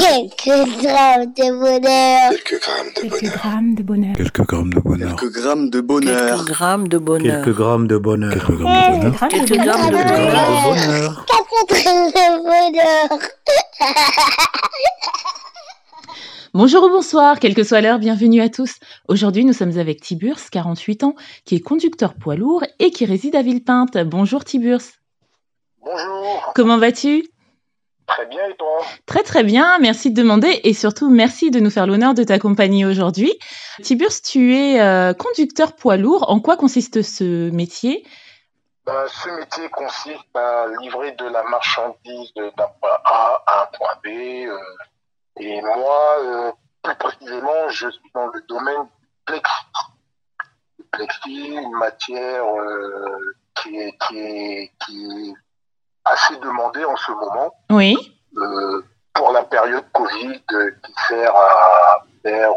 Quelques 0.00 0.82
grammes 0.82 1.32
de 1.34 1.58
bonheur. 1.58 2.30
Quelques 2.30 2.60
grammes 2.60 2.92
de 2.94 3.00
Quelques 3.00 3.20
bonheur. 3.20 3.36
grammes 3.36 3.74
de 3.74 3.82
bonheur. 3.82 4.14
Quelques 4.16 4.42
grammes 4.42 4.68
de 4.68 4.70
bonheur. 4.70 5.16
Quelques 5.16 5.30
grammes 5.30 5.68
de 5.78 5.78
bonheur. 5.78 6.12
Quelques 6.12 6.36
grammes 6.36 6.86
de 6.88 7.08
bonheur. 7.08 7.40
Quelques 7.40 7.56
grammes 7.58 7.86
de 7.86 7.98
bonheur. 7.98 8.32
Quelques 8.38 8.58
grammes 8.58 8.96
de 8.96 9.06
bonheur. 9.06 9.26
Quelques 9.28 9.50
de 9.50 9.56
bonheur. 9.56 9.64
grammes 9.64 9.90
de 9.90 9.96
Quelques 9.96 10.66
bonheur. 10.66 11.26
Quatre 11.26 11.82
grammes 11.82 12.10
de 12.10 12.42
bonheur. 12.42 13.18
Bonjour 16.54 16.84
ou 16.84 16.88
bonsoir, 16.88 17.38
quelle 17.38 17.54
que 17.54 17.64
soit 17.64 17.82
l'heure, 17.82 17.98
bienvenue 17.98 18.40
à 18.40 18.48
tous. 18.48 18.76
Aujourd'hui, 19.08 19.44
nous 19.44 19.52
sommes 19.52 19.76
avec 19.78 20.00
Tiburce, 20.00 20.48
48 20.48 21.04
ans, 21.04 21.14
qui 21.44 21.56
est 21.56 21.60
conducteur 21.60 22.14
poids 22.14 22.34
lourd 22.36 22.64
et 22.78 22.90
qui 22.90 23.04
réside 23.04 23.36
à 23.36 23.42
Villepinte. 23.42 23.98
Bonjour 23.98 24.42
Tiburce. 24.44 24.92
Bonjour, 25.84 26.52
Comment 26.54 26.78
vas-tu 26.78 27.24
très 28.06 28.26
bien 28.26 28.46
et 28.48 28.56
toi? 28.56 28.78
Très 29.06 29.22
très 29.22 29.42
bien, 29.42 29.78
merci 29.78 30.10
de 30.10 30.20
demander 30.20 30.60
et 30.64 30.72
surtout 30.74 31.10
merci 31.10 31.50
de 31.50 31.60
nous 31.60 31.70
faire 31.70 31.86
l'honneur 31.86 32.14
de 32.14 32.24
t'accompagner 32.24 32.84
aujourd'hui. 32.84 33.32
Tiburce, 33.82 34.22
tu 34.22 34.54
es 34.56 34.80
euh, 34.80 35.12
conducteur 35.14 35.74
poids 35.74 35.96
lourd. 35.96 36.30
En 36.30 36.40
quoi 36.40 36.56
consiste 36.56 37.02
ce 37.02 37.50
métier? 37.50 38.06
Ben, 38.84 39.06
Ce 39.08 39.28
métier 39.30 39.68
consiste 39.70 40.34
à 40.34 40.66
livrer 40.80 41.12
de 41.12 41.26
la 41.26 41.42
marchandise 41.44 42.32
d'un 42.34 42.50
point 42.80 42.98
A 43.04 43.42
à 43.46 43.62
un 43.62 43.66
point 43.76 43.94
B. 44.04 44.08
euh, 44.46 44.56
et 45.38 45.60
moi, 45.60 46.16
euh, 46.20 46.52
plus 46.82 46.94
précisément, 46.96 47.68
je 47.68 47.90
suis 47.90 48.10
dans 48.14 48.28
le 48.28 48.40
domaine 48.48 48.84
du 48.84 49.24
plexi. 49.26 49.52
Le 50.78 50.84
plexi, 50.92 51.48
une 51.48 51.76
matière 51.78 52.44
qui, 53.56 53.76
est, 53.76 53.98
qui, 54.06 54.18
est, 54.18 54.72
qui 54.86 55.04
est 55.04 55.34
assez 56.06 56.36
demandée 56.40 56.84
en 56.84 56.96
ce 56.96 57.12
moment. 57.12 57.52
Oui. 57.70 57.96
euh, 58.36 58.84
pour 59.14 59.32
la 59.32 59.42
période 59.44 59.84
Covid 59.92 60.40
euh, 60.52 60.70
qui 60.84 60.92
sert 61.08 61.34
à 61.34 62.04
faire 62.22 62.50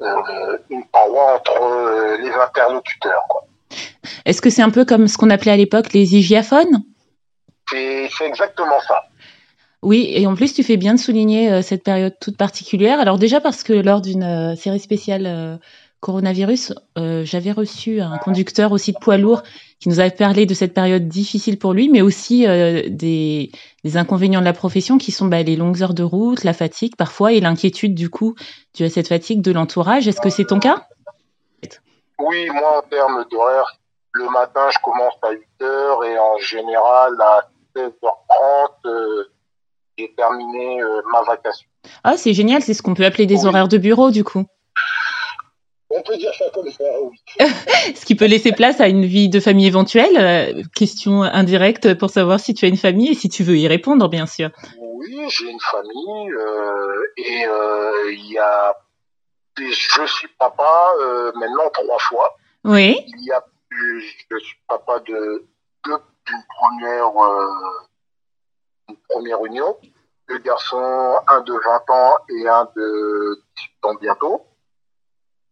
euh, 0.00 0.58
une 0.68 0.84
paroi 0.86 1.36
entre 1.36 2.16
les 2.20 2.30
interlocuteurs. 2.32 3.26
Est-ce 4.24 4.42
que 4.42 4.50
c'est 4.50 4.62
un 4.62 4.70
peu 4.70 4.84
comme 4.84 5.08
ce 5.08 5.16
qu'on 5.16 5.30
appelait 5.30 5.52
à 5.52 5.56
l'époque 5.56 5.92
les 5.92 6.14
hygiaphones? 6.16 6.82
C'est 7.70 8.08
exactement 8.22 8.80
ça. 8.86 9.04
Oui, 9.82 10.10
et 10.14 10.26
en 10.26 10.34
plus, 10.34 10.52
tu 10.52 10.62
fais 10.62 10.76
bien 10.76 10.94
de 10.94 10.98
souligner 10.98 11.50
euh, 11.50 11.62
cette 11.62 11.84
période 11.84 12.14
toute 12.20 12.36
particulière. 12.36 13.00
Alors 13.00 13.18
déjà 13.18 13.40
parce 13.40 13.62
que 13.62 13.72
lors 13.72 14.02
d'une 14.02 14.24
euh, 14.24 14.56
série 14.56 14.80
spéciale 14.80 15.58
coronavirus, 16.00 16.72
euh, 16.98 17.24
j'avais 17.24 17.52
reçu 17.52 18.00
un 18.00 18.16
conducteur 18.18 18.72
aussi 18.72 18.92
de 18.92 18.98
poids 18.98 19.18
lourd 19.18 19.42
qui 19.78 19.88
nous 19.88 20.00
avait 20.00 20.10
parlé 20.10 20.46
de 20.46 20.54
cette 20.54 20.74
période 20.74 21.08
difficile 21.08 21.58
pour 21.58 21.72
lui, 21.72 21.88
mais 21.88 22.00
aussi 22.00 22.46
euh, 22.46 22.82
des, 22.88 23.50
des 23.84 23.96
inconvénients 23.96 24.40
de 24.40 24.44
la 24.44 24.52
profession 24.52 24.98
qui 24.98 25.12
sont 25.12 25.26
bah, 25.26 25.42
les 25.42 25.56
longues 25.56 25.82
heures 25.82 25.94
de 25.94 26.02
route, 26.02 26.42
la 26.44 26.52
fatigue 26.54 26.96
parfois 26.96 27.32
et 27.32 27.40
l'inquiétude 27.40 27.94
du 27.94 28.10
coup 28.10 28.34
due 28.74 28.84
à 28.84 28.90
cette 28.90 29.08
fatigue 29.08 29.42
de 29.42 29.52
l'entourage. 29.52 30.08
Est-ce 30.08 30.20
que 30.20 30.30
c'est 30.30 30.46
ton 30.46 30.58
cas? 30.58 30.86
Oui, 32.18 32.48
moi 32.50 32.78
en 32.78 32.88
termes 32.88 33.24
d'horaire, 33.30 33.78
le 34.12 34.28
matin 34.30 34.68
je 34.70 34.78
commence 34.82 35.14
à 35.22 35.32
8h 35.32 36.06
et 36.12 36.18
en 36.18 36.38
général 36.38 37.12
à 37.20 37.48
16h30 37.76 38.70
euh, 38.86 39.24
j'ai 39.96 40.12
terminé 40.16 40.80
ma 41.12 41.22
vacation. 41.22 41.66
Ah, 42.04 42.16
c'est 42.16 42.32
génial, 42.34 42.62
c'est 42.62 42.74
ce 42.74 42.82
qu'on 42.82 42.94
peut 42.94 43.04
appeler 43.04 43.26
des 43.26 43.40
Oui. 43.42 43.46
horaires 43.46 43.68
de 43.68 43.78
bureau 43.78 44.10
du 44.10 44.24
coup. 44.24 44.44
On 45.90 46.02
peut 46.02 46.16
dire 46.16 46.32
ça 46.34 46.44
comme 46.54 46.70
ça, 46.70 46.84
oui. 47.02 47.20
Ce 47.96 48.04
qui 48.04 48.14
peut 48.14 48.26
laisser 48.26 48.52
place 48.52 48.80
à 48.80 48.88
une 48.88 49.04
vie 49.04 49.28
de 49.28 49.40
famille 49.40 49.66
éventuelle. 49.66 50.16
Euh, 50.16 50.62
question 50.74 51.22
indirecte 51.22 51.94
pour 51.94 52.10
savoir 52.10 52.38
si 52.38 52.54
tu 52.54 52.64
as 52.64 52.68
une 52.68 52.76
famille 52.76 53.10
et 53.10 53.14
si 53.14 53.28
tu 53.28 53.42
veux 53.42 53.56
y 53.56 53.66
répondre, 53.66 54.08
bien 54.08 54.26
sûr. 54.26 54.50
Oui, 54.78 55.26
j'ai 55.28 55.50
une 55.50 55.60
famille 55.60 56.32
euh, 56.32 57.02
et 57.16 57.44
euh, 57.44 58.12
il 58.12 58.32
y 58.32 58.38
a 58.38 58.76
des, 59.56 59.72
je 59.72 60.06
suis 60.06 60.28
papa 60.38 60.92
euh, 61.00 61.32
maintenant 61.34 61.68
trois 61.72 61.98
fois. 61.98 62.36
Oui, 62.64 63.02
Il 63.06 63.24
y 63.24 63.32
a 63.32 63.42
eu, 63.72 64.04
je 64.30 64.38
suis 64.38 64.58
papa 64.68 65.00
de 65.00 65.44
deux 65.84 65.98
d'une 66.26 66.44
première 66.48 67.10
une 68.88 68.96
première 69.08 69.44
union, 69.44 69.76
deux 70.28 70.38
garçons, 70.38 71.16
un 71.28 71.40
de 71.40 71.52
20 71.52 71.94
ans 71.94 72.16
et 72.28 72.46
un 72.46 72.68
de 72.76 73.42
18 73.56 73.84
ans 73.84 73.94
bientôt. 74.00 74.46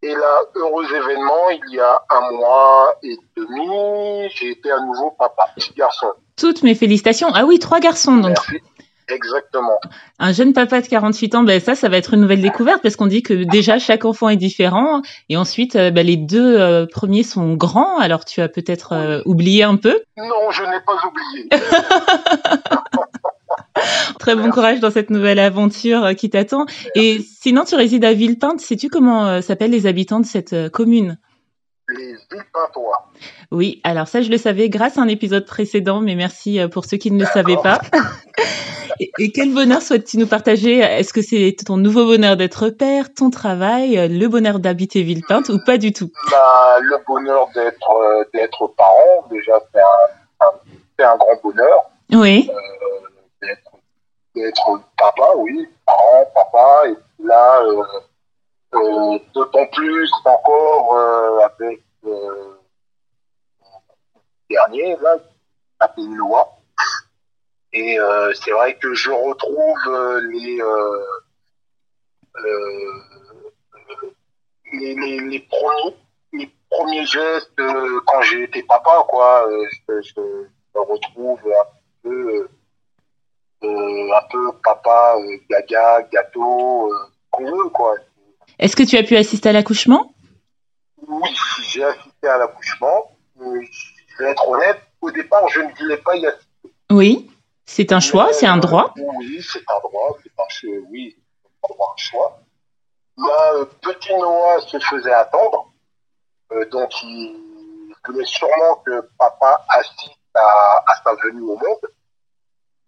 Et 0.02 0.14
là, 0.14 0.40
heureux 0.54 0.84
événement, 0.84 1.50
il 1.50 1.74
y 1.74 1.80
a 1.80 2.02
un 2.08 2.30
mois 2.30 2.94
et 3.02 3.16
demi, 3.36 4.30
j'ai 4.36 4.50
été 4.50 4.70
à 4.70 4.78
nouveau 4.80 5.10
papa, 5.18 5.42
petit 5.56 5.72
garçon. 5.74 6.06
toutes 6.36 6.62
mes 6.62 6.76
félicitations. 6.76 7.28
Ah 7.34 7.44
oui, 7.44 7.58
trois 7.58 7.80
garçons, 7.80 8.16
donc 8.16 8.36
Merci. 8.50 8.62
Exactement. 9.10 9.78
un 10.18 10.32
jeune 10.32 10.52
papa 10.52 10.82
de 10.82 10.86
48 10.86 11.34
ans, 11.34 11.42
ben 11.42 11.60
ça, 11.60 11.74
ça 11.74 11.88
va 11.88 11.96
être 11.96 12.14
une 12.14 12.20
nouvelle 12.20 12.42
découverte 12.42 12.82
parce 12.82 12.94
qu'on 12.94 13.06
dit 13.06 13.22
que 13.22 13.32
déjà 13.32 13.78
chaque 13.78 14.04
enfant 14.04 14.28
est 14.28 14.36
différent 14.36 15.00
et 15.30 15.36
ensuite 15.36 15.76
euh, 15.76 15.90
ben, 15.90 16.06
les 16.06 16.16
deux 16.16 16.60
euh, 16.60 16.86
premiers 16.86 17.22
sont 17.22 17.54
grands, 17.54 17.98
alors 17.98 18.24
tu 18.24 18.42
as 18.42 18.48
peut-être 18.48 18.92
euh, 18.92 19.22
oublié 19.24 19.62
un 19.62 19.76
peu. 19.76 20.02
Non, 20.18 20.50
je 20.50 20.62
n'ai 20.62 20.80
pas 20.86 21.00
oublié. 21.06 21.48
Très 24.18 24.34
bon 24.34 24.50
courage 24.50 24.80
dans 24.80 24.90
cette 24.90 25.10
nouvelle 25.10 25.38
aventure 25.38 26.04
euh, 26.04 26.12
qui 26.14 26.30
t'attend. 26.30 26.66
Et 26.94 27.20
sinon, 27.20 27.64
tu 27.64 27.74
résides 27.74 28.04
à 28.04 28.12
Villepinte, 28.12 28.60
sais-tu 28.60 28.88
comment 28.88 29.26
euh, 29.26 29.40
s'appellent 29.40 29.70
les 29.70 29.86
habitants 29.86 30.20
de 30.20 30.26
cette 30.26 30.52
euh, 30.52 30.68
commune? 30.68 31.18
Les 31.88 32.14
Villepintois. 32.30 33.08
Oui, 33.50 33.80
alors 33.84 34.08
ça, 34.08 34.20
je 34.20 34.30
le 34.30 34.36
savais 34.36 34.68
grâce 34.68 34.98
à 34.98 35.00
un 35.00 35.08
épisode 35.08 35.46
précédent, 35.46 36.00
mais 36.00 36.14
merci 36.14 36.60
pour 36.70 36.84
ceux 36.84 36.98
qui 36.98 37.10
ne 37.10 37.18
le 37.20 37.24
savaient 37.26 37.56
pas. 37.56 37.80
et, 39.00 39.10
et 39.18 39.32
quel 39.32 39.54
bonheur 39.54 39.80
souhaites-tu 39.80 40.18
nous 40.18 40.26
partager? 40.26 40.78
Est-ce 40.80 41.14
que 41.14 41.22
c'est 41.22 41.56
ton 41.64 41.78
nouveau 41.78 42.04
bonheur 42.04 42.36
d'être 42.36 42.68
père, 42.68 43.12
ton 43.14 43.30
travail, 43.30 44.08
le 44.08 44.26
bonheur 44.28 44.58
d'habiter 44.58 45.02
Villepinte 45.02 45.48
ou 45.48 45.58
pas 45.64 45.78
du 45.78 45.92
tout? 45.92 46.10
Bah, 46.30 46.76
le 46.82 46.96
bonheur 47.06 47.48
d'être 47.54 47.90
euh, 47.90 48.24
d'être 48.34 48.66
parent, 48.76 49.26
déjà, 49.30 49.52
c'est 49.72 49.80
un, 49.80 50.46
un- 50.46 50.58
c'est 50.98 51.04
un 51.06 51.16
grand 51.16 51.40
bonheur. 51.42 51.90
Oui, 52.12 52.50
oui, 55.36 55.68
parent, 55.84 56.24
papa, 56.34 56.88
et 56.88 56.94
puis 56.94 57.26
là, 57.26 57.62
euh, 57.62 57.82
euh, 58.74 59.18
d'autant 59.34 59.66
plus 59.66 60.10
encore 60.24 60.96
euh, 60.96 61.38
avec 61.40 61.82
le 62.02 62.58
dernier, 64.50 64.96
là, 64.96 65.16
appelé 65.80 66.06
Noah. 66.06 66.48
Et 67.72 67.98
euh, 67.98 68.32
c'est 68.34 68.50
vrai 68.50 68.76
que 68.78 68.94
je 68.94 69.10
retrouve 69.10 70.20
les, 70.30 70.58
les, 74.72 75.20
les, 75.20 75.40
premiers 75.40 76.54
premiers 76.70 77.06
gestes 77.06 77.60
quand 78.06 78.22
j'ai 78.22 78.44
été 78.44 78.62
papa, 78.62 79.04
quoi. 79.08 79.46
Je, 79.88 80.00
je, 80.00 80.46
je 80.74 80.78
retrouve 80.78 81.40
un 81.46 81.66
peu 82.02 82.48
un 84.12 84.22
peu 84.30 84.52
papa, 84.64 85.16
euh, 85.18 85.36
gaga, 85.48 86.02
gâteau, 86.12 86.92
euh, 86.92 86.96
qu'on 87.30 87.44
veut, 87.44 87.68
quoi. 87.70 87.94
Est-ce 88.58 88.74
que 88.76 88.82
tu 88.82 88.96
as 88.96 89.02
pu 89.02 89.16
assister 89.16 89.48
à 89.48 89.52
l'accouchement? 89.52 90.12
Oui, 91.06 91.30
j'ai 91.68 91.84
assisté 91.84 92.28
à 92.28 92.38
l'accouchement. 92.38 93.12
Je 93.38 94.24
vais 94.24 94.30
être 94.30 94.48
honnête, 94.48 94.80
au 95.00 95.10
départ, 95.10 95.48
je 95.48 95.60
ne 95.60 95.72
voulais 95.74 95.98
pas 95.98 96.16
y 96.16 96.26
assister. 96.26 96.74
Oui, 96.90 97.30
c'est 97.64 97.92
un 97.92 98.00
choix, 98.00 98.32
c'est 98.32 98.46
un 98.46 98.56
droit. 98.56 98.92
Oui, 98.96 99.40
c'est 99.42 99.60
un 99.60 99.80
droit, 99.80 100.16
c'est 100.22 100.32
un 100.38 100.48
choix, 100.48 100.86
oui, 100.90 101.16
c'est 101.64 101.72
un 101.72 101.96
choix. 101.96 102.40
Là, 103.16 103.52
euh, 103.54 103.64
petit 103.82 104.14
Noah 104.14 104.60
se 104.60 104.78
faisait 104.78 105.12
attendre, 105.12 105.72
euh, 106.52 106.64
donc 106.70 106.90
il 107.02 107.36
voulait 108.06 108.24
sûrement 108.24 108.76
que 108.86 109.08
papa 109.18 109.64
assiste 109.68 110.18
à, 110.34 110.84
à 110.86 110.94
sa 111.04 111.14
venue 111.24 111.42
au 111.42 111.56
monde. 111.56 111.90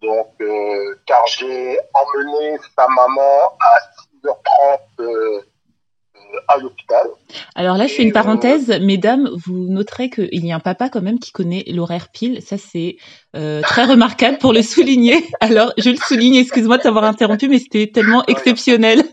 Donc, 0.03 0.33
euh, 0.41 0.95
car 1.07 1.27
j'ai 1.27 1.79
emmené 1.95 2.59
sa 2.77 2.87
maman 2.89 3.57
à 3.61 3.79
6h30 4.25 4.81
euh, 5.01 5.43
euh, 6.17 6.39
à 6.49 6.59
l'hôpital. 6.59 7.07
Alors 7.55 7.77
là, 7.77 7.87
je 7.87 7.95
fais 7.95 8.03
une 8.03 8.13
parenthèse, 8.13 8.69
mesdames, 8.81 9.29
vous 9.45 9.67
noterez 9.69 10.11
qu'il 10.11 10.45
y 10.47 10.53
a 10.53 10.57
un 10.57 10.61
papa 10.61 10.89
quand 10.89 11.01
même 11.03 11.19
qui 11.19 11.33
connaît 11.33 11.65
l'horaire 11.67 12.09
pile. 12.13 12.43
Ça, 12.43 12.57
c'est 12.59 12.97
euh, 13.37 13.63
très 13.63 13.85
remarquable 13.85 14.39
pour 14.39 14.53
le 14.53 14.63
souligner. 14.63 15.25
Alors, 15.41 15.73
je 15.77 15.91
le 15.91 15.97
souligne, 15.97 16.37
excuse-moi 16.37 16.79
de 16.79 16.83
t'avoir 16.83 17.05
interrompu, 17.05 17.49
mais 17.49 17.59
c'était 17.59 17.91
tellement 17.93 18.25
exceptionnel. 18.27 19.03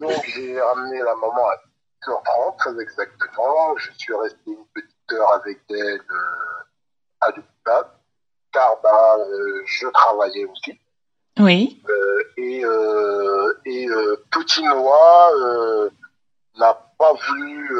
Donc, 0.00 0.24
j'ai 0.34 0.60
ramené 0.60 0.98
la 0.98 1.14
maman 1.14 1.46
à 1.46 1.56
6h30, 2.06 2.56
très 2.58 2.82
exactement. 2.82 3.76
Je 3.76 3.90
suis 3.98 4.14
resté 4.14 4.38
une 4.46 4.66
petite 4.74 5.12
heure 5.12 5.32
avec 5.34 5.58
elle 5.70 5.76
euh, 5.76 6.64
à 7.20 7.28
l'hôpital, 7.28 7.84
car 8.52 8.76
bah, 8.82 9.16
euh, 9.18 9.62
je 9.66 9.86
travaillais 9.88 10.44
aussi. 10.46 10.78
Oui, 11.38 11.80
Euh, 11.88 12.22
et 12.36 12.64
euh, 12.64 13.54
et 13.64 13.86
petit 14.30 14.62
Noah 14.62 15.30
n'a 16.58 16.74
pas 16.98 17.12
voulu 17.12 17.70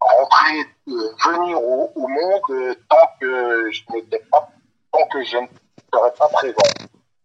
rentrer, 0.00 0.66
venir 0.86 1.62
au, 1.62 1.92
au 1.94 2.06
monde 2.08 2.76
tant 2.88 3.08
que 3.20 3.70
je 3.70 3.82
n'étais 3.92 4.22
pas, 4.30 4.48
tant 4.92 5.06
que 5.08 5.22
je 5.24 5.36
ne 5.38 5.46
serai 5.92 6.10
pas 6.18 6.28
présent. 6.28 6.56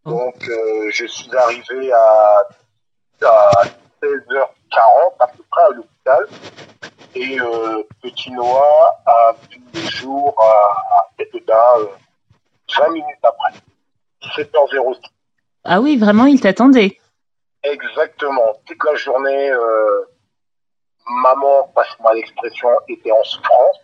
Donc, 0.06 0.36
euh, 0.50 0.90
je 0.92 1.06
suis 1.06 1.34
arrivé 1.36 1.94
à, 1.94 2.42
à 3.24 3.52
16h40 4.02 5.14
à 5.20 5.28
peu 5.28 5.44
près 5.50 5.64
à 5.64 5.70
l'hôpital. 5.70 6.28
Et 7.14 7.40
euh, 7.40 7.84
Petit 8.02 8.32
Noah 8.32 9.00
a 9.06 9.34
vu 9.50 9.62
le 9.74 9.80
jour 9.82 10.36
à, 10.42 10.91
20 12.78 12.90
minutes 12.90 13.24
après. 13.24 13.54
17h06. 14.22 15.00
Ah 15.64 15.82
oui, 15.82 15.98
vraiment, 15.98 16.26
il 16.26 16.40
t'attendait. 16.40 16.98
Exactement. 17.64 18.56
Toute 18.66 18.84
la 18.84 18.96
journée, 18.96 19.52
euh, 19.52 20.06
maman, 21.06 21.72
passe-moi 21.76 22.14
l'expression, 22.16 22.70
était 22.88 23.12
en 23.12 23.24
souffrance. 23.24 23.78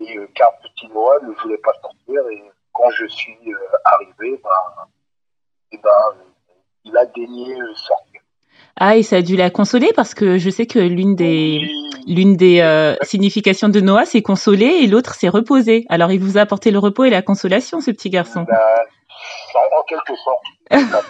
Et 0.00 0.16
euh, 0.18 0.28
car 0.34 0.52
petit 0.58 0.88
Noah 0.88 1.18
ne 1.22 1.32
voulait 1.42 1.58
pas 1.58 1.72
sortir. 1.80 2.20
Et 2.30 2.42
quand 2.72 2.90
je 2.90 3.06
suis 3.06 3.38
euh, 3.46 3.58
arrivé, 3.84 4.40
ben, 4.42 4.84
et 5.72 5.78
ben, 5.78 6.14
il 6.84 6.96
a 6.96 7.06
daigné 7.06 7.56
sortir. 7.74 8.20
Ah, 8.78 8.96
et 8.96 9.02
ça 9.02 9.16
a 9.16 9.22
dû 9.22 9.36
la 9.36 9.48
consoler 9.48 9.90
parce 9.94 10.12
que 10.12 10.36
je 10.36 10.50
sais 10.50 10.66
que 10.66 10.78
l'une 10.78 11.16
des, 11.16 11.62
l'une 12.06 12.36
des 12.36 12.60
euh, 12.60 12.94
significations 13.02 13.68
de 13.68 13.80
Noah, 13.80 14.06
c'est 14.06 14.22
consoler 14.22 14.78
et 14.80 14.86
l'autre, 14.86 15.14
c'est 15.14 15.28
reposer. 15.28 15.84
Alors, 15.88 16.12
il 16.12 16.20
vous 16.20 16.38
a 16.38 16.42
apporté 16.42 16.70
le 16.70 16.78
repos 16.78 17.04
et 17.04 17.10
la 17.10 17.22
consolation, 17.22 17.80
ce 17.80 17.90
petit 17.90 18.10
garçon. 18.10 18.42
Ben, 18.42 18.56
en 19.54 19.82
quelque 19.84 20.14
sorte. 20.16 20.44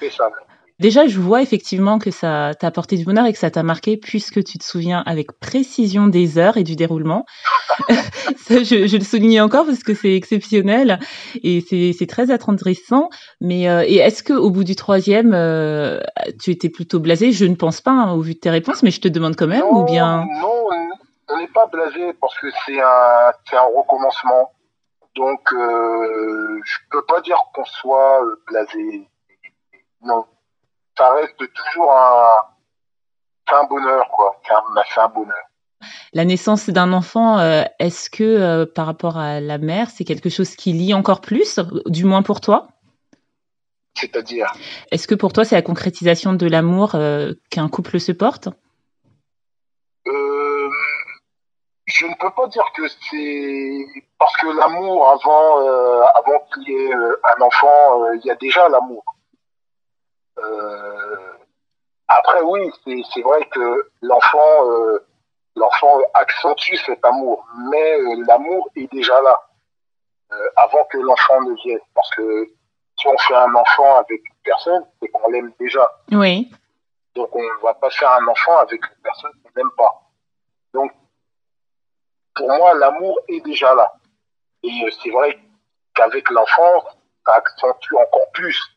c'est 0.00 0.10
ça. 0.10 0.30
Déjà, 0.80 1.06
je 1.06 1.20
vois 1.20 1.40
effectivement 1.40 2.00
que 2.00 2.10
ça 2.10 2.50
t'a 2.58 2.66
apporté 2.66 2.96
du 2.96 3.04
bonheur 3.04 3.26
et 3.26 3.32
que 3.32 3.38
ça 3.38 3.50
t'a 3.50 3.62
marqué 3.62 3.96
puisque 3.96 4.42
tu 4.42 4.58
te 4.58 4.64
souviens 4.64 5.04
avec 5.06 5.38
précision 5.38 6.08
des 6.08 6.36
heures 6.36 6.56
et 6.56 6.64
du 6.64 6.74
déroulement. 6.74 7.24
ça, 8.36 8.62
je, 8.64 8.88
je, 8.88 8.96
le 8.96 9.04
souligne 9.04 9.40
encore 9.40 9.66
parce 9.66 9.84
que 9.84 9.94
c'est 9.94 10.14
exceptionnel 10.16 10.98
et 11.44 11.60
c'est 11.60 12.06
très 12.08 12.32
attendrissant. 12.32 13.08
Mais 13.40 13.68
euh, 13.68 13.84
et 13.86 13.98
est-ce 13.98 14.24
que 14.24 14.32
au 14.32 14.50
bout 14.50 14.64
du 14.64 14.74
troisième, 14.74 15.32
euh, 15.32 16.00
tu 16.42 16.50
étais 16.50 16.68
plutôt 16.68 16.98
blasé? 16.98 17.30
Je 17.30 17.44
ne 17.44 17.54
pense 17.54 17.80
pas 17.80 17.92
hein, 17.92 18.12
au 18.12 18.20
vu 18.20 18.34
de 18.34 18.40
tes 18.40 18.50
réponses, 18.50 18.82
mais 18.82 18.90
je 18.90 19.00
te 19.00 19.08
demande 19.08 19.36
quand 19.36 19.46
même 19.46 19.60
non, 19.60 19.82
ou 19.82 19.84
bien 19.84 20.26
Non, 20.40 20.68
on 21.28 21.38
n'est 21.38 21.48
pas 21.48 21.66
blasé 21.66 22.12
parce 22.20 22.36
que 22.40 22.48
c'est 22.66 22.80
un, 22.80 23.30
un 23.52 23.76
recommencement. 23.76 24.50
Donc, 25.14 25.52
euh, 25.52 26.60
je 26.64 26.78
peux 26.90 27.04
pas 27.06 27.20
dire 27.20 27.38
qu'on 27.54 27.64
soit 27.64 28.24
euh, 28.24 28.42
blasé. 28.48 29.08
Non 30.02 30.24
ça 30.96 31.12
reste 31.14 31.36
toujours 31.36 31.92
un, 31.92 32.26
un 33.52 33.64
bonheur, 33.64 34.08
quoi. 34.10 34.40
C'est 34.46 35.00
un, 35.00 35.08
bonheur. 35.08 35.34
La 36.12 36.24
naissance 36.24 36.70
d'un 36.70 36.92
enfant, 36.92 37.38
euh, 37.38 37.62
est-ce 37.78 38.08
que 38.10 38.22
euh, 38.22 38.66
par 38.66 38.86
rapport 38.86 39.18
à 39.18 39.40
la 39.40 39.58
mère, 39.58 39.90
c'est 39.90 40.04
quelque 40.04 40.28
chose 40.28 40.54
qui 40.56 40.72
lie 40.72 40.94
encore 40.94 41.20
plus, 41.20 41.60
du 41.86 42.04
moins 42.04 42.22
pour 42.22 42.40
toi? 42.40 42.68
C'est-à-dire? 43.94 44.52
Est-ce 44.90 45.06
que 45.06 45.14
pour 45.14 45.32
toi, 45.32 45.44
c'est 45.44 45.54
la 45.54 45.62
concrétisation 45.62 46.32
de 46.32 46.46
l'amour 46.46 46.94
euh, 46.94 47.32
qu'un 47.50 47.68
couple 47.68 48.00
se 48.00 48.12
porte? 48.12 48.48
Je 51.86 52.06
ne 52.06 52.14
peux 52.18 52.30
pas 52.30 52.48
dire 52.48 52.64
que 52.74 52.88
c'est 52.88 53.86
parce 54.18 54.36
que 54.38 54.46
l'amour 54.48 55.06
avant, 55.06 55.58
avant 56.14 56.40
qu'il 56.52 56.68
y 56.68 56.72
ait 56.72 56.92
un 56.92 57.40
enfant, 57.40 58.12
il 58.14 58.22
y 58.24 58.30
a 58.32 58.34
déjà 58.34 58.68
l'amour. 58.68 59.04
Euh, 60.38 61.32
après, 62.08 62.40
oui, 62.42 62.70
c'est 62.84 63.22
vrai 63.22 63.46
que 63.46 63.90
l'enfant 64.02 64.70
euh, 64.70 65.06
l'enfant 65.56 66.00
accentue 66.14 66.76
cet 66.84 67.04
amour, 67.04 67.46
mais 67.70 68.00
euh, 68.00 68.24
l'amour 68.26 68.68
est 68.76 68.90
déjà 68.92 69.20
là 69.22 69.40
avant 70.56 70.84
que 70.86 70.98
l'enfant 70.98 71.40
ne 71.42 71.54
vienne. 71.62 71.78
Parce 71.94 72.10
que 72.16 72.50
si 72.98 73.06
on 73.06 73.16
fait 73.18 73.36
un 73.36 73.54
enfant 73.54 73.98
avec 73.98 74.20
une 74.28 74.42
personne, 74.42 74.84
c'est 75.00 75.08
qu'on 75.08 75.30
l'aime 75.30 75.52
déjà. 75.60 75.88
Oui. 76.10 76.50
Donc 77.14 77.34
on 77.36 77.42
ne 77.42 77.62
va 77.62 77.74
pas 77.74 77.90
faire 77.90 78.10
un 78.10 78.26
enfant 78.26 78.58
avec 78.58 78.84
une 78.84 79.02
personne 79.02 79.30
qu'on 79.42 79.50
n'aime 79.56 79.70
pas. 79.76 80.02
Donc 80.72 80.92
pour 82.34 82.48
moi, 82.48 82.74
l'amour 82.74 83.20
est 83.28 83.40
déjà 83.40 83.74
là. 83.76 83.92
Et 84.64 84.90
c'est 85.02 85.10
vrai 85.10 85.38
qu'avec 85.94 86.28
l'enfant, 86.30 86.84
ça 87.24 87.34
accentue 87.34 87.94
encore 87.94 88.30
plus 88.32 88.73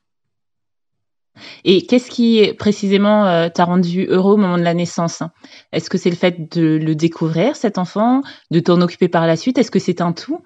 et 1.63 1.85
qu'est-ce 1.85 2.09
qui 2.09 2.53
précisément 2.53 3.25
euh, 3.25 3.49
t'a 3.49 3.65
rendu 3.65 4.05
heureux 4.09 4.33
au 4.33 4.37
moment 4.37 4.57
de 4.57 4.63
la 4.63 4.73
naissance? 4.73 5.23
Est-ce 5.71 5.89
que 5.89 5.97
c'est 5.97 6.09
le 6.09 6.15
fait 6.15 6.55
de 6.55 6.77
le 6.77 6.95
découvrir, 6.95 7.55
cet 7.55 7.77
enfant, 7.77 8.21
de 8.51 8.59
t'en 8.59 8.81
occuper 8.81 9.07
par 9.07 9.27
la 9.27 9.35
suite? 9.35 9.57
Est-ce 9.57 9.71
que 9.71 9.79
c'est 9.79 10.01
un 10.01 10.13
tout? 10.13 10.41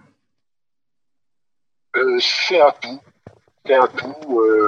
Euh, 1.95 2.17
C'est 2.19 2.61
un 2.61 2.71
tout. 2.81 2.99
C'est 3.65 3.75
un 3.75 3.88
tout. 3.88 4.41
Euh, 4.41 4.67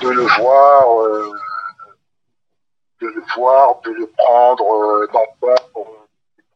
de, 0.00 0.08
le 0.08 0.22
voir, 0.22 1.02
euh, 1.02 1.30
de 3.00 3.06
le 3.06 3.22
voir, 3.34 3.80
de 3.82 3.90
le 3.90 4.06
prendre 4.16 4.64
euh, 4.64 5.06
dans 5.12 5.24
son 5.74 5.86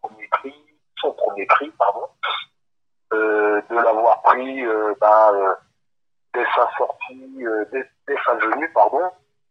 premier 0.03 0.29
cri, 0.29 0.55
son 1.01 1.13
premier 1.13 1.47
cri, 1.47 1.71
pardon, 1.79 2.07
de 3.13 3.75
l'avoir 3.75 4.23
pris, 4.23 4.63
bah, 5.01 5.33
dès 6.35 6.45
sa 6.55 6.69
sortie, 6.77 7.47
euh, 7.47 7.65
dès, 7.73 8.15
sa 8.25 8.35
venue, 8.35 8.71
pardon, 8.75 8.99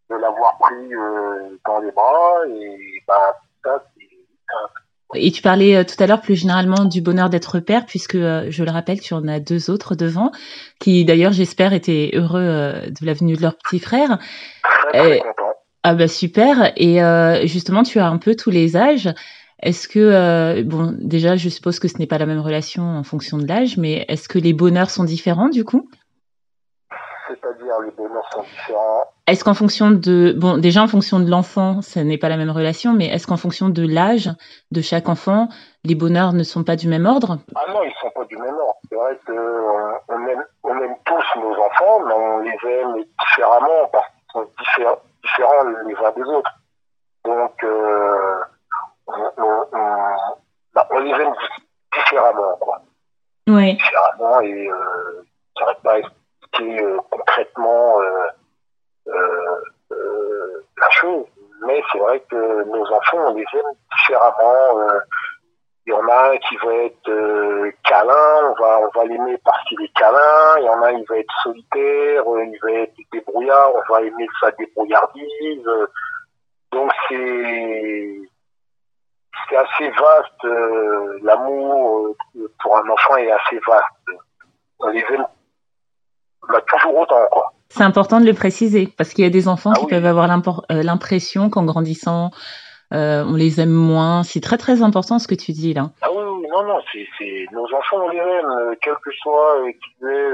de 0.09 0.15
l'avoir 0.15 0.57
pris 0.59 0.93
euh, 0.93 1.57
dans 1.65 1.79
les 1.79 1.91
bras 1.91 2.45
et 2.47 3.03
bah, 3.07 3.37
ça, 3.63 3.83
c'est 3.95 4.05
et 5.15 5.31
tu 5.31 5.41
parlais 5.41 5.75
euh, 5.75 5.83
tout 5.83 6.01
à 6.03 6.05
l'heure 6.05 6.21
plus 6.21 6.35
généralement 6.35 6.85
du 6.85 7.01
bonheur 7.01 7.31
d'être 7.31 7.59
père, 7.59 7.87
puisque 7.87 8.15
je 8.15 8.63
le 8.63 8.69
rappelle, 8.69 8.99
tu 8.99 9.15
en 9.15 9.27
as 9.27 9.39
deux 9.39 9.71
autres 9.71 9.95
devant, 9.95 10.31
qui 10.79 11.03
d'ailleurs 11.03 11.31
j'espère 11.31 11.73
étaient 11.73 12.11
heureux 12.13 12.73
de 12.85 13.05
la 13.05 13.13
venue 13.13 13.33
de 13.33 13.41
leur 13.41 13.55
petit 13.57 13.79
frère. 13.79 14.19
Très, 14.89 14.99
très 14.99 15.19
content. 15.21 15.53
Ah 15.81 15.95
bah 15.95 16.07
super. 16.07 16.73
Et 16.75 16.99
justement, 17.47 17.81
tu 17.81 17.97
as 17.97 18.07
un 18.07 18.17
peu 18.17 18.35
tous 18.35 18.51
les 18.51 18.77
âges. 18.77 19.09
Est-ce 19.63 19.87
que 19.87 20.61
bon, 20.61 20.95
déjà, 20.99 21.37
je 21.37 21.49
suppose 21.49 21.79
que 21.79 21.87
ce 21.87 21.97
n'est 21.97 22.07
pas 22.07 22.19
la 22.19 22.27
même 22.27 22.39
relation 22.39 22.83
en 22.83 23.03
fonction 23.03 23.39
de 23.39 23.47
l'âge, 23.47 23.77
mais 23.77 24.05
est-ce 24.09 24.29
que 24.29 24.37
les 24.37 24.53
bonheurs 24.53 24.91
sont 24.91 25.05
différents 25.05 25.49
du 25.49 25.63
coup? 25.63 25.89
C'est-à-dire 27.29 27.79
les 27.81 27.91
bonheurs 27.91 28.27
sont 28.31 28.41
différents. 28.41 29.05
Est-ce 29.27 29.43
qu'en 29.43 29.53
fonction 29.53 29.91
de 29.91 30.33
bon 30.35 30.57
déjà 30.57 30.81
en 30.81 30.87
fonction 30.87 31.19
de 31.19 31.29
l'enfant, 31.29 31.81
ce 31.81 31.99
n'est 31.99 32.17
pas 32.17 32.29
la 32.29 32.37
même 32.37 32.49
relation, 32.49 32.93
mais 32.93 33.07
est-ce 33.07 33.27
qu'en 33.27 33.37
fonction 33.37 33.69
de 33.69 33.85
l'âge 33.85 34.29
de 34.71 34.81
chaque 34.81 35.07
enfant, 35.07 35.49
les 35.83 35.95
bonheurs 35.95 36.33
ne 36.33 36.43
sont 36.43 36.63
pas 36.63 36.75
du 36.75 36.87
même 36.87 37.05
ordre? 37.05 37.37
Ah 37.55 37.71
non, 37.71 37.83
ils 37.83 37.93
sont 38.01 38.09
pas 38.09 38.25
du 38.25 38.37
même 38.37 38.55
ordre. 38.55 38.79
C'est 38.89 38.95
vrai 38.95 39.19
qu'on 39.25 39.33
euh, 39.33 39.91
on 40.07 40.27
aime, 40.27 40.45
on 40.63 40.77
aime 40.77 40.95
tous 41.05 41.39
nos 41.39 41.53
enfants, 41.53 42.06
mais 42.07 42.13
on 42.13 42.39
les 42.39 42.57
aime 42.71 43.04
différemment 43.19 43.87
parce 43.92 44.07
qu'ils 44.07 44.31
sont 44.33 44.47
différents, 44.57 44.99
différents 45.23 45.63
les 45.87 45.95
uns 45.95 46.11
des 46.15 46.30
autres. 46.35 46.51
Donc 47.25 47.63
euh, 47.63 48.35
on, 49.07 49.31
on, 49.37 49.65
bah, 50.73 50.87
on, 50.89 50.99
les 50.99 51.11
aime 51.11 51.33
différemment, 51.95 52.57
quoi. 52.59 52.81
Oui. 53.47 53.75
Différemment 53.75 54.42
et 54.42 54.69
euh, 54.69 55.23
ça 55.57 55.75
pas 55.83 55.99
euh, 56.61 56.97
concrètement 57.09 58.01
euh, 58.01 59.11
euh, 59.92 60.63
la 60.78 60.89
chose. 60.92 61.25
Mais 61.66 61.81
c'est 61.92 61.99
vrai 61.99 62.23
que 62.30 62.63
nos 62.66 62.85
enfants, 62.85 63.28
on 63.28 63.33
les 63.33 63.45
aime 63.54 63.73
différemment. 63.97 64.80
Il 65.85 65.92
y 65.92 65.95
en 65.95 66.07
a 66.07 66.31
un 66.31 66.37
qui 66.37 66.56
va 66.57 66.73
être 66.73 67.71
câlin, 67.83 68.49
on 68.49 68.61
va, 68.61 68.80
on 68.80 68.99
va 68.99 69.06
l'aimer 69.06 69.37
parce 69.44 69.61
qu'il 69.66 69.81
est 69.83 69.94
câlin. 69.94 70.57
Il 70.59 70.66
y 70.66 70.69
en 70.69 70.81
a 70.83 70.92
il 70.92 71.06
va 71.09 71.18
être 71.18 71.33
solitaire, 71.44 72.23
il 72.25 72.59
va 72.63 72.71
être 72.71 72.94
débrouillard, 73.11 73.71
on 73.75 73.94
va 73.94 74.01
aimer 74.01 74.28
sa 74.39 74.51
débrouillardise. 74.51 75.69
Donc 76.71 76.92
c'est 77.09 78.19
c'est 79.49 79.56
assez 79.57 79.89
vaste. 79.89 80.44
L'amour 81.23 82.16
pour 82.61 82.78
un 82.78 82.89
enfant 82.89 83.18
est 83.18 83.31
assez 83.31 83.59
vaste. 83.68 84.21
On 84.80 84.87
les 84.89 85.04
aime 85.09 85.25
bah, 86.47 86.61
toujours 86.67 86.97
autant, 86.97 87.25
quoi. 87.31 87.53
C'est 87.69 87.83
important 87.83 88.19
de 88.19 88.25
le 88.25 88.33
préciser 88.33 88.91
parce 88.97 89.13
qu'il 89.13 89.23
y 89.23 89.27
a 89.27 89.29
des 89.29 89.47
enfants 89.47 89.73
ah 89.75 89.79
qui 89.79 89.85
peuvent 89.85 90.05
avoir 90.05 90.29
euh, 90.71 90.81
l'impression 90.83 91.51
qu'en 91.51 91.65
grandissant, 91.65 92.31
euh, 92.93 93.23
on 93.27 93.35
les 93.35 93.61
aime 93.61 93.69
moins. 93.69 94.23
C'est 94.23 94.41
très 94.41 94.57
très 94.57 94.81
important 94.81 95.19
ce 95.19 95.27
que 95.27 95.35
tu 95.35 95.51
dis 95.51 95.73
là. 95.73 95.91
Ah 96.01 96.09
oui, 96.11 96.47
non, 96.49 96.63
non, 96.63 96.79
c'est 96.91 97.45
nos 97.51 97.65
enfants, 97.65 97.97
on 98.05 98.09
les 98.09 98.17
aime, 98.17 98.45
euh, 98.45 98.75
quel 98.81 98.95
que 98.95 99.11
soit 99.21 99.61
qu'ils 99.71 100.07
aient, 100.07 100.33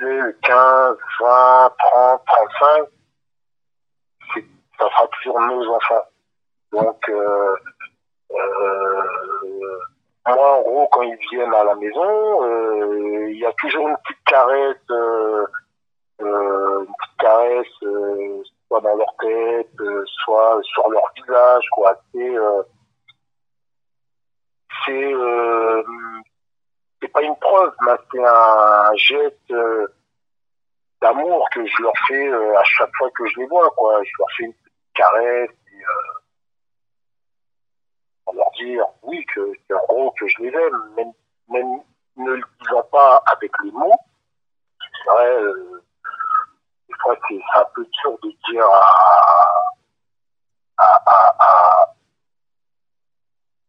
aient 0.00 0.36
15, 0.42 0.96
20, 1.20 1.72
30, 1.78 2.20
35, 2.26 2.84
ça 4.78 4.86
sera 4.90 5.08
toujours 5.08 5.40
nos 5.40 5.74
enfants. 5.74 6.04
Donc, 6.72 7.08
euh, 7.08 7.56
moi, 10.26 10.58
en 10.58 10.62
gros, 10.62 10.88
quand 10.92 11.02
ils 11.02 11.18
viennent 11.30 11.54
à 11.54 11.64
la 11.64 11.74
maison, 11.74 12.44
euh, 12.44 13.30
il 13.30 13.38
y 13.38 13.46
a 13.46 13.52
toujours 13.52 13.88
une 13.88 13.96
petite 13.98 14.24
caresse, 14.24 14.76
euh, 14.90 15.46
euh, 16.22 16.80
une 16.80 16.94
petite 16.94 17.18
caresse, 17.18 18.46
soit 18.68 18.80
dans 18.80 18.96
leur 18.96 19.14
tête, 19.20 20.06
soit 20.24 20.60
sur 20.62 20.88
leur 20.90 21.04
visage, 21.16 21.64
quoi. 21.72 21.94
C'est, 22.12 22.34
c'est, 24.86 25.14
c'est 27.04 27.12
pas 27.12 27.22
une 27.22 27.36
preuve, 27.36 27.74
mais 27.82 27.92
c'est 28.10 28.24
un 28.24 28.94
geste 28.96 29.50
euh, 29.50 29.86
d'amour 31.02 31.46
que 31.52 31.66
je 31.66 31.82
leur 31.82 31.92
fais 32.08 32.28
euh, 32.28 32.58
à 32.58 32.64
chaque 32.64 32.90
fois 32.96 33.10
que 33.10 33.26
je 33.26 33.40
les 33.40 33.46
vois, 33.46 33.68
quoi. 33.76 34.02
Je 34.02 34.10
leur 34.18 34.28
fais 34.36 34.44
une 34.44 34.54
petite 34.54 34.72
caresse 34.94 35.50
et 35.50 35.84
euh, 35.84 36.14
pour 38.24 38.34
leur 38.34 38.50
oui, 39.02 39.24
que 39.34 39.52
gros 39.88 40.10
que 40.12 40.26
je 40.28 40.42
les 40.42 40.48
aime, 40.48 40.94
même, 40.96 41.12
même 41.48 41.80
ne 42.16 42.32
le 42.32 42.42
disant 42.60 42.82
pas 42.90 43.22
avec 43.26 43.50
les 43.64 43.70
mots. 43.72 43.98
C'est 44.80 45.10
vrai, 45.10 45.42
euh, 45.42 45.82
des 46.88 46.94
fois 47.02 47.16
c'est 47.28 47.40
un 47.56 47.64
peu 47.74 47.84
dur 47.84 48.18
de 48.22 48.30
dire 48.50 48.66
à, 50.78 51.02
à, 51.06 51.36
à, 51.38 51.94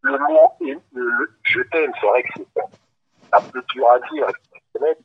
le 0.01 0.17
mot 0.19 0.53
je 1.43 1.61
t'aime, 1.61 1.91
c'est 1.99 2.07
vrai 2.07 2.23
que 2.23 2.29
c'est 2.35 2.61
un 3.31 3.41
peu 3.41 3.61
dur 3.73 3.89
à 3.89 3.99
dire, 3.99 4.27
mais 4.79 4.95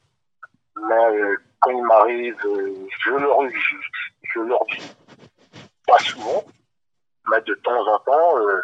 euh, 0.95 1.37
quand 1.61 1.71
il 1.71 1.83
m'arrive, 1.83 2.37
euh, 2.45 2.87
je 3.05 3.11
leur, 3.11 3.49
je, 3.49 3.77
je 4.23 4.41
leur 4.41 4.65
dis 4.67 4.97
pas 5.87 5.99
souvent, 5.99 6.45
mais 7.31 7.41
de 7.43 7.55
temps 7.55 7.87
en 7.87 7.99
temps, 8.01 8.39
euh, 8.39 8.63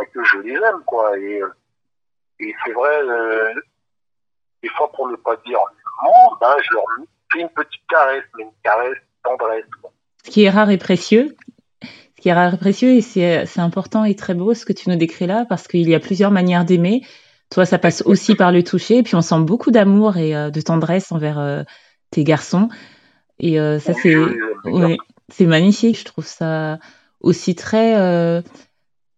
bah, 0.00 0.06
que 0.12 0.24
je 0.24 0.38
les 0.38 0.54
aime, 0.54 0.82
quoi. 0.86 1.18
Et, 1.18 1.42
euh, 1.42 1.48
et 2.40 2.54
c'est 2.64 2.72
vrai, 2.72 3.02
euh, 3.02 3.52
des 4.62 4.68
fois, 4.70 4.90
pour 4.92 5.08
ne 5.08 5.16
pas 5.16 5.36
dire 5.46 5.58
mot, 6.02 6.36
ben, 6.40 6.54
je 6.62 6.74
leur 6.74 6.84
fais 7.32 7.40
une 7.40 7.48
petite 7.50 7.82
caresse, 7.88 8.24
mais 8.36 8.44
une 8.44 8.50
caresse 8.62 8.98
tendresse. 9.22 9.64
quoi. 9.80 9.92
Ce 10.24 10.30
qui 10.30 10.44
est 10.44 10.50
rare 10.50 10.70
et 10.70 10.78
précieux. 10.78 11.36
Ce 11.82 12.22
qui 12.22 12.28
est 12.28 12.32
rare 12.32 12.54
et 12.54 12.58
précieux, 12.58 12.90
et 12.90 13.00
c'est 13.00 13.60
important 13.60 14.04
et 14.04 14.14
très 14.14 14.34
beau 14.34 14.52
ce 14.52 14.66
que 14.66 14.72
tu 14.72 14.90
nous 14.90 14.96
décris 14.96 15.26
là, 15.26 15.46
parce 15.48 15.66
qu'il 15.66 15.88
y 15.88 15.94
a 15.94 16.00
plusieurs 16.00 16.30
manières 16.30 16.64
d'aimer. 16.64 17.02
Toi, 17.50 17.64
ça 17.64 17.78
passe 17.78 18.02
aussi 18.02 18.34
par 18.34 18.52
le 18.52 18.62
toucher, 18.62 18.98
et 18.98 19.02
puis 19.02 19.16
on 19.16 19.22
sent 19.22 19.40
beaucoup 19.40 19.70
d'amour 19.70 20.16
et 20.18 20.36
euh, 20.36 20.50
de 20.50 20.60
tendresse 20.60 21.12
envers 21.12 21.38
euh, 21.38 21.62
tes 22.10 22.24
garçons. 22.24 22.68
Et 23.38 23.56
ça, 23.78 23.94
Oui, 24.64 24.98
c'est 25.30 25.46
magnifique. 25.46 25.98
Je 25.98 26.04
trouve 26.04 26.26
ça 26.26 26.78
aussi 27.22 27.54
très, 27.54 28.42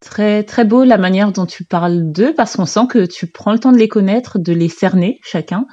très, 0.03 0.43
très 0.43 0.65
beau 0.65 0.85
la 0.85 0.99
manière 0.99 1.33
dont 1.33 1.47
tu 1.47 1.65
parles 1.65 2.13
d'eux, 2.13 2.35
parce 2.35 2.57
qu'on 2.57 2.67
sent 2.67 2.87
que 2.91 3.07
tu 3.07 3.27
prends 3.27 3.53
le 3.53 3.59
temps 3.59 3.73
de 3.73 3.79
les 3.79 3.89
connaître, 3.89 4.39
de 4.39 4.53
les 4.53 4.69
cerner 4.69 5.19
chacun 5.23 5.67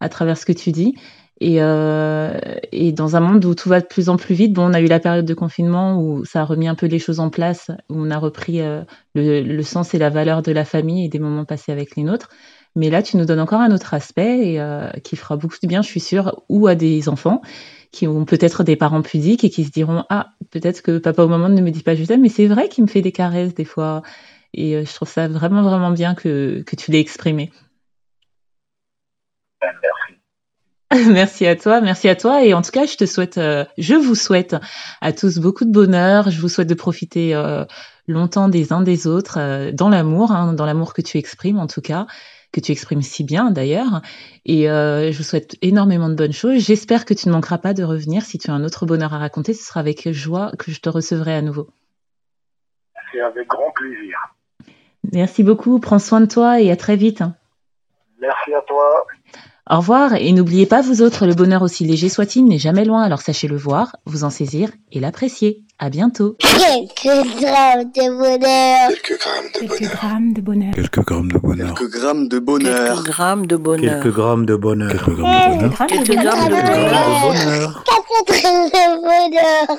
à 0.00 0.08
travers 0.08 0.36
ce 0.36 0.46
que 0.46 0.52
tu 0.52 0.72
dis. 0.72 0.94
Et, 1.40 1.56
euh, 1.60 2.38
et 2.72 2.92
dans 2.92 3.16
un 3.16 3.20
monde 3.20 3.44
où 3.44 3.54
tout 3.54 3.68
va 3.68 3.80
de 3.80 3.86
plus 3.86 4.08
en 4.08 4.16
plus 4.16 4.34
vite, 4.34 4.52
bon, 4.52 4.70
on 4.70 4.72
a 4.72 4.80
eu 4.80 4.86
la 4.86 5.00
période 5.00 5.26
de 5.26 5.34
confinement 5.34 6.00
où 6.00 6.24
ça 6.24 6.42
a 6.42 6.44
remis 6.44 6.68
un 6.68 6.74
peu 6.74 6.86
les 6.86 6.98
choses 6.98 7.20
en 7.20 7.28
place, 7.28 7.70
où 7.90 7.94
on 7.96 8.10
a 8.10 8.18
repris 8.18 8.60
euh, 8.60 8.82
le, 9.14 9.42
le 9.42 9.62
sens 9.62 9.94
et 9.94 9.98
la 9.98 10.10
valeur 10.10 10.42
de 10.42 10.52
la 10.52 10.64
famille 10.64 11.04
et 11.04 11.08
des 11.08 11.18
moments 11.18 11.44
passés 11.44 11.72
avec 11.72 11.96
les 11.96 12.04
nôtres. 12.04 12.30
Mais 12.76 12.90
là, 12.90 13.02
tu 13.02 13.16
nous 13.16 13.24
donnes 13.24 13.40
encore 13.40 13.60
un 13.60 13.72
autre 13.72 13.94
aspect 13.94 14.52
et 14.52 14.60
euh, 14.60 14.88
qui 15.04 15.16
fera 15.16 15.36
beaucoup 15.36 15.56
de 15.62 15.68
bien, 15.68 15.82
je 15.82 15.88
suis 15.88 16.00
sûre, 16.00 16.42
ou 16.48 16.66
à 16.66 16.74
des 16.74 17.08
enfants 17.08 17.40
qui 17.94 18.08
ont 18.08 18.24
peut-être 18.24 18.64
des 18.64 18.76
parents 18.76 19.02
pudiques 19.02 19.44
et 19.44 19.50
qui 19.50 19.64
se 19.64 19.70
diront 19.70 20.04
ah 20.10 20.32
peut-être 20.50 20.82
que 20.82 20.98
papa 20.98 21.22
au 21.22 21.28
moment 21.28 21.48
ne 21.48 21.60
me 21.60 21.70
dit 21.70 21.82
pas 21.82 21.94
je 21.94 22.04
t'aime, 22.04 22.22
mais 22.22 22.28
c'est 22.28 22.48
vrai 22.48 22.68
qu'il 22.68 22.84
me 22.84 22.88
fait 22.88 23.02
des 23.02 23.12
caresses 23.12 23.54
des 23.54 23.64
fois. 23.64 24.02
Et 24.52 24.76
euh, 24.76 24.84
je 24.84 24.92
trouve 24.92 25.08
ça 25.08 25.28
vraiment 25.28 25.62
vraiment 25.62 25.92
bien 25.92 26.14
que 26.14 26.62
que 26.66 26.76
tu 26.76 26.90
l'aies 26.90 27.00
exprimé. 27.00 27.52
Ben, 29.60 29.70
merci. 29.80 31.08
Merci 31.10 31.46
à 31.46 31.56
toi, 31.56 31.80
merci 31.80 32.08
à 32.08 32.14
toi. 32.14 32.44
Et 32.44 32.54
en 32.54 32.62
tout 32.62 32.70
cas, 32.70 32.86
je 32.86 32.96
te 32.96 33.04
souhaite, 33.04 33.36
euh, 33.36 33.64
je 33.78 33.94
vous 33.94 34.14
souhaite 34.14 34.54
à 35.00 35.12
tous 35.12 35.38
beaucoup 35.38 35.64
de 35.64 35.72
bonheur. 35.72 36.30
Je 36.30 36.40
vous 36.40 36.48
souhaite 36.48 36.68
de 36.68 36.74
profiter 36.74 37.34
euh, 37.34 37.64
longtemps 38.06 38.48
des 38.48 38.72
uns 38.72 38.80
des 38.80 39.08
autres, 39.08 39.72
dans 39.72 39.88
l'amour, 39.88 40.30
hein, 40.30 40.52
dans 40.52 40.66
l'amour 40.66 40.94
que 40.94 41.02
tu 41.02 41.18
exprimes 41.18 41.58
en 41.58 41.66
tout 41.66 41.80
cas, 41.80 42.06
que 42.54 42.60
tu 42.60 42.72
exprimes 42.72 43.02
si 43.02 43.24
bien 43.24 43.50
d'ailleurs. 43.50 44.00
Et 44.46 44.70
euh, 44.70 45.10
je 45.10 45.18
vous 45.18 45.24
souhaite 45.24 45.56
énormément 45.60 46.08
de 46.08 46.14
bonnes 46.14 46.32
choses. 46.32 46.58
J'espère 46.58 47.04
que 47.04 47.12
tu 47.12 47.28
ne 47.28 47.34
manqueras 47.34 47.58
pas 47.58 47.74
de 47.74 47.82
revenir. 47.82 48.22
Si 48.22 48.38
tu 48.38 48.50
as 48.50 48.54
un 48.54 48.64
autre 48.64 48.86
bonheur 48.86 49.12
à 49.12 49.18
raconter, 49.18 49.52
ce 49.52 49.64
sera 49.64 49.80
avec 49.80 50.10
joie 50.12 50.52
que 50.58 50.70
je 50.70 50.80
te 50.80 50.88
recevrai 50.88 51.34
à 51.34 51.42
nouveau. 51.42 51.68
C'est 53.12 53.20
avec 53.20 53.48
grand 53.48 53.70
plaisir. 53.74 54.16
Merci 55.12 55.42
beaucoup. 55.42 55.78
Prends 55.80 55.98
soin 55.98 56.20
de 56.20 56.26
toi 56.26 56.60
et 56.60 56.70
à 56.70 56.76
très 56.76 56.96
vite. 56.96 57.22
Merci 58.20 58.54
à 58.54 58.62
toi. 58.62 59.06
Au 59.70 59.76
revoir 59.78 60.14
et 60.14 60.30
n'oubliez 60.32 60.66
pas 60.66 60.82
vous 60.82 61.00
autres, 61.00 61.26
le 61.26 61.34
bonheur 61.34 61.62
aussi 61.62 61.84
léger 61.84 62.10
soit-il 62.10 62.44
n'est 62.44 62.58
jamais 62.58 62.84
loin, 62.84 63.02
alors 63.02 63.22
sachez 63.22 63.48
le 63.48 63.56
voir, 63.56 63.96
vous 64.04 64.22
en 64.22 64.28
saisir 64.28 64.70
et 64.92 65.00
l'apprécier. 65.00 65.63
À 65.78 65.90
bientôt. 65.90 66.36
Quelques 66.38 67.02
grammes 67.40 67.90
de 67.92 68.16
bonheur. 68.16 68.88
Quelques 68.90 69.18
grammes 69.18 69.50
de 69.52 69.58
Quelques 69.58 69.80
bonheur. 69.80 69.90
grammes 69.96 70.32
de 70.32 70.40
bonheur. 70.40 70.72
Quelques 70.74 71.00
grammes 71.00 71.28
de 71.28 71.38
bonheur. 71.38 71.74
Quelques 71.74 71.90
grammes 71.90 72.28
de 72.28 72.38
bonheur. 72.38 72.74
Quelques 72.94 73.34
grammes 73.34 73.56
de 73.56 73.66
bonheur. 73.66 74.02
Quelques 74.02 74.14
grammes 74.14 74.46
de 74.46 74.56
bonheur. 74.56 74.90
Quelques 74.90 75.16
grammes 75.16 75.26
de 75.26 75.66
bonheur. 75.66 75.86
Quelques 75.88 76.06
Quelques 76.06 76.22
grammes 76.22 76.48
de 76.48 76.54
Quelques 76.54 76.66
bonheur. 76.66 76.90
grammes 76.90 77.14
de 77.14 77.44
bonheur. 77.44 77.84
Quatre 77.84 78.24
grammes 78.42 78.68
de 78.70 78.86
bonheur. 79.02 79.78